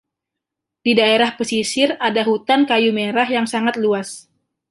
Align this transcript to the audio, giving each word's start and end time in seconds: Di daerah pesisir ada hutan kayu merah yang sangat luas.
Di 0.85 0.91
daerah 0.99 1.31
pesisir 1.39 1.89
ada 2.09 2.21
hutan 2.29 2.61
kayu 2.69 2.89
merah 2.99 3.29
yang 3.35 3.45
sangat 3.53 3.75
luas. 3.83 4.09